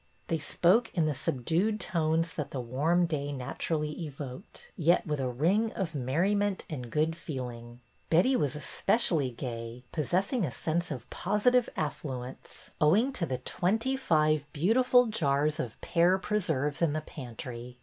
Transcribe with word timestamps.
They 0.29 0.39
spoke 0.39 0.89
in 0.95 1.05
the 1.05 1.13
subdued 1.13 1.79
tones 1.79 2.33
that 2.33 2.49
the 2.49 2.59
warm 2.59 3.05
day 3.05 3.31
naturally 3.31 3.91
evoked, 4.03 4.71
yet 4.75 5.05
with 5.05 5.19
a 5.19 5.29
ring 5.29 5.71
of 5.73 5.93
merri 5.93 6.33
ment 6.33 6.65
and 6.71 6.89
good 6.89 7.15
feeling. 7.15 7.81
Betty 8.09 8.35
was 8.35 8.55
especially 8.55 9.29
gay, 9.29 9.83
possessing 9.91 10.43
a 10.43 10.51
sense 10.51 10.89
of 10.89 11.07
positive 11.11 11.69
affluence, 11.77 12.71
owing 12.81 13.13
to 13.13 13.25
120 13.25 13.27
BETTY 13.29 13.51
BAIRD'S 13.51 13.53
VENTURES 13.53 13.55
the 13.59 13.59
twenty 14.09 14.37
five 14.37 14.53
beautiful 14.53 15.05
jars 15.05 15.59
of 15.59 15.79
pear 15.81 16.17
preserves 16.17 16.81
in 16.81 16.93
the 16.93 17.01
pantry. 17.01 17.77